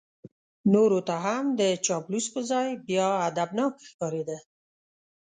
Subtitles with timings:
[0.73, 4.37] نورو ته هم د چاپلوس په ځای بیا ادبناک ښکارېده.